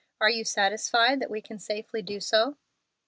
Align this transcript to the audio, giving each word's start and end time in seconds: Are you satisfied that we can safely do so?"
Are 0.19 0.31
you 0.31 0.43
satisfied 0.45 1.19
that 1.19 1.29
we 1.29 1.41
can 1.43 1.59
safely 1.59 2.01
do 2.01 2.19
so?" 2.19 2.57